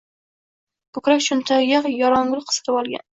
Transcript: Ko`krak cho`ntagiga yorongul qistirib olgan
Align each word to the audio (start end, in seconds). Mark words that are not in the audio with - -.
Ko`krak 0.97 1.21
cho`ntagiga 1.25 1.91
yorongul 1.97 2.41
qistirib 2.49 2.81
olgan 2.81 3.05